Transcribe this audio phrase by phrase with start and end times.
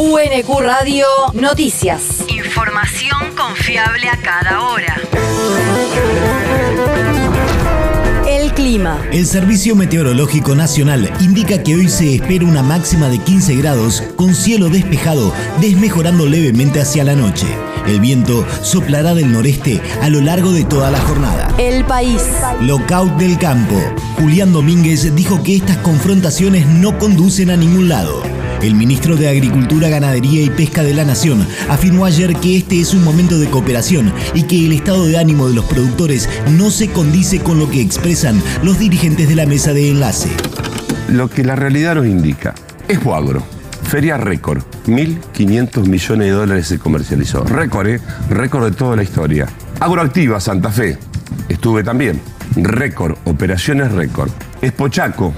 [0.00, 2.24] UNQ Radio Noticias.
[2.28, 4.96] Información confiable a cada hora.
[8.28, 9.02] El clima.
[9.10, 14.36] El Servicio Meteorológico Nacional indica que hoy se espera una máxima de 15 grados con
[14.36, 17.48] cielo despejado, desmejorando levemente hacia la noche.
[17.88, 21.52] El viento soplará del noreste a lo largo de toda la jornada.
[21.58, 22.22] El país.
[22.60, 23.74] Lockout del campo.
[24.20, 28.37] Julián Domínguez dijo que estas confrontaciones no conducen a ningún lado.
[28.62, 32.92] El ministro de Agricultura, Ganadería y Pesca de la Nación afirmó ayer que este es
[32.92, 36.90] un momento de cooperación y que el estado de ánimo de los productores no se
[36.90, 40.28] condice con lo que expresan los dirigentes de la mesa de enlace.
[41.08, 42.54] Lo que la realidad nos indica
[42.88, 43.44] es Boagro.
[43.84, 47.44] Feria récord, 1.500 millones de dólares se comercializó.
[47.44, 48.00] Récord, ¿eh?
[48.28, 49.46] Récord de toda la historia.
[49.78, 50.98] Agroactiva, Santa Fe,
[51.48, 52.20] estuve también.
[52.56, 54.30] Récord, operaciones récord.
[54.60, 55.32] Espochaco,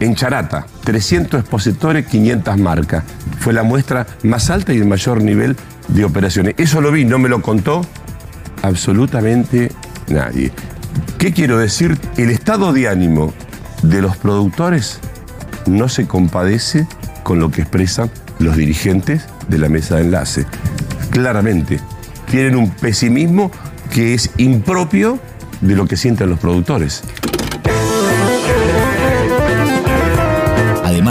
[0.00, 3.04] en Charata, 300 expositores, 500 marcas.
[3.38, 5.56] Fue la muestra más alta y el mayor nivel
[5.88, 6.54] de operaciones.
[6.56, 7.82] Eso lo vi, no me lo contó
[8.62, 9.70] absolutamente
[10.08, 10.52] nadie.
[11.18, 11.98] ¿Qué quiero decir?
[12.16, 13.32] El estado de ánimo
[13.82, 15.00] de los productores
[15.66, 16.86] no se compadece
[17.22, 20.46] con lo que expresan los dirigentes de la mesa de enlace.
[21.10, 21.80] Claramente,
[22.30, 23.50] tienen un pesimismo
[23.92, 25.18] que es impropio
[25.60, 27.02] de lo que sienten los productores.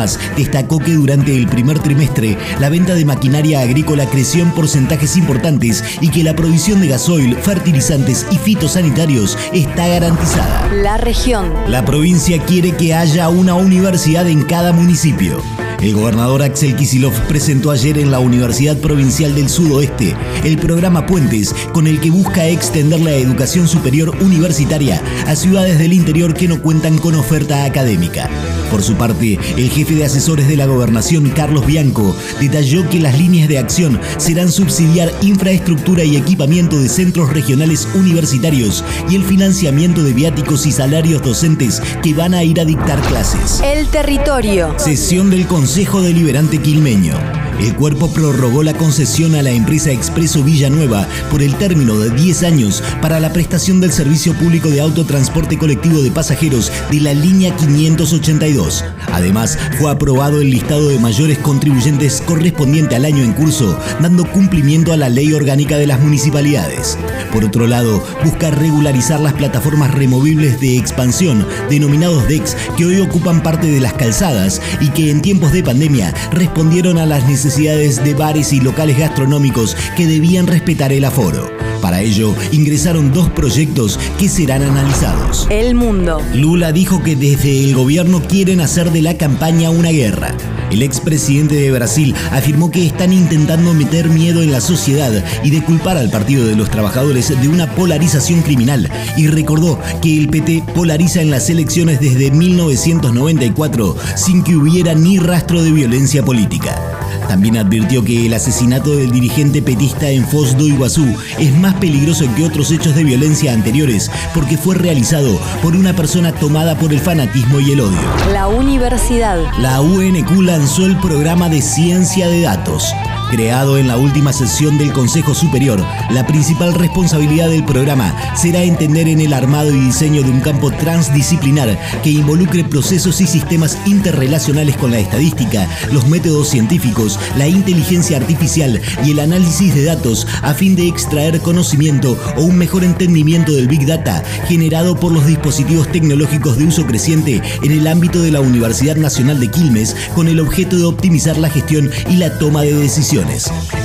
[0.03, 5.15] Además, destacó que durante el primer trimestre la venta de maquinaria agrícola creció en porcentajes
[5.15, 10.67] importantes y que la provisión de gasoil, fertilizantes y fitosanitarios está garantizada.
[10.73, 11.53] La región.
[11.67, 15.41] La provincia quiere que haya una universidad en cada municipio.
[15.81, 20.15] El gobernador Axel Kisilov presentó ayer en la Universidad Provincial del Sudoeste
[20.45, 25.91] el programa Puentes, con el que busca extender la educación superior universitaria a ciudades del
[25.91, 28.29] interior que no cuentan con oferta académica.
[28.71, 33.17] Por su parte, el jefe de asesores de la gobernación, Carlos Bianco, detalló que las
[33.17, 40.03] líneas de acción serán subsidiar infraestructura y equipamiento de centros regionales universitarios y el financiamiento
[40.03, 43.61] de viáticos y salarios docentes que van a ir a dictar clases.
[43.61, 44.73] El territorio.
[44.77, 47.13] Sesión del Consejo Deliberante Quilmeño.
[47.59, 52.43] El cuerpo prorrogó la concesión a la empresa Expreso Villanueva por el término de 10
[52.43, 57.55] años para la prestación del servicio público de autotransporte colectivo de pasajeros de la línea
[57.55, 58.62] 582.
[59.11, 64.93] Además, fue aprobado el listado de mayores contribuyentes correspondiente al año en curso, dando cumplimiento
[64.93, 66.97] a la ley orgánica de las municipalidades.
[67.31, 73.43] Por otro lado, busca regularizar las plataformas removibles de expansión, denominados DEX, que hoy ocupan
[73.43, 78.13] parte de las calzadas y que en tiempos de pandemia respondieron a las necesidades de
[78.13, 81.72] bares y locales gastronómicos que debían respetar el aforo.
[81.83, 85.47] Para ello, ingresaron dos proyectos que serán analizados.
[85.49, 86.21] El mundo.
[86.33, 90.33] Lula dijo que desde el gobierno quieren hacer de la campaña una guerra.
[90.71, 95.11] El expresidente de Brasil afirmó que están intentando meter miedo en la sociedad
[95.43, 100.17] y de culpar al Partido de los Trabajadores de una polarización criminal y recordó que
[100.17, 106.23] el PT polariza en las elecciones desde 1994 sin que hubiera ni rastro de violencia
[106.23, 107.02] política.
[107.27, 111.05] También advirtió que el asesinato del dirigente petista en Foz do Iguazú
[111.39, 116.31] es más peligroso que otros hechos de violencia anteriores porque fue realizado por una persona
[116.33, 117.99] tomada por el fanatismo y el odio.
[118.31, 119.39] La universidad.
[119.59, 122.93] La UNQ lanzó el programa de ciencia de datos.
[123.33, 129.07] Creado en la última sesión del Consejo Superior, la principal responsabilidad del programa será entender
[129.07, 134.77] en el armado y diseño de un campo transdisciplinar que involucre procesos y sistemas interrelacionales
[134.77, 140.53] con la estadística, los métodos científicos, la inteligencia artificial y el análisis de datos a
[140.53, 145.91] fin de extraer conocimiento o un mejor entendimiento del Big Data generado por los dispositivos
[145.91, 150.39] tecnológicos de uso creciente en el ámbito de la Universidad Nacional de Quilmes con el
[150.39, 153.22] objeto de optimizar la gestión y la toma de decisiones.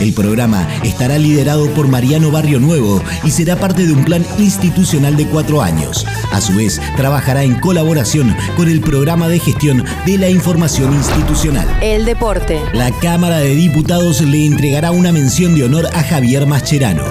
[0.00, 5.16] El programa estará liderado por Mariano Barrio Nuevo y será parte de un plan institucional
[5.16, 6.04] de cuatro años.
[6.32, 11.68] A su vez, trabajará en colaboración con el programa de gestión de la información institucional.
[11.80, 12.60] El deporte.
[12.72, 17.04] La Cámara de Diputados le entregará una mención de honor a Javier Mascherano.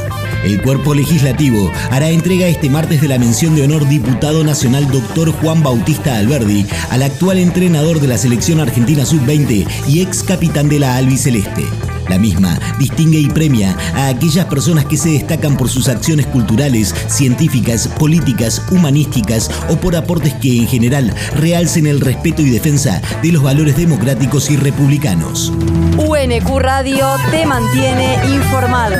[0.44, 5.32] El cuerpo legislativo hará entrega este martes de la mención de honor diputado nacional doctor
[5.32, 10.80] Juan Bautista Alberdi al actual entrenador de la selección argentina sub-20 y ex capitán de
[10.80, 11.66] la albiceleste.
[12.10, 16.96] La misma distingue y premia a aquellas personas que se destacan por sus acciones culturales,
[17.08, 23.32] científicas, políticas, humanísticas o por aportes que en general realcen el respeto y defensa de
[23.32, 25.52] los valores democráticos y republicanos.
[25.98, 28.96] UNQ Radio te mantiene informado.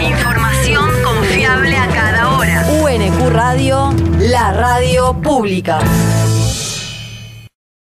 [0.00, 2.66] Información confiable a cada hora.
[2.82, 5.78] UNQ Radio, la radio pública.